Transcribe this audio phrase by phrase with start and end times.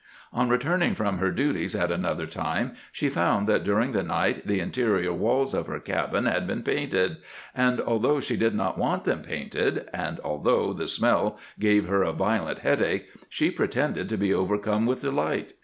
[0.33, 4.59] On returning from her duties at another time she found that during the night the
[4.59, 7.17] interior walls of her cabin had been painted,
[7.53, 12.13] and, although she did not want them painted and although the smell gave her a
[12.13, 15.53] violent headache, she pretended to be overcome with delight.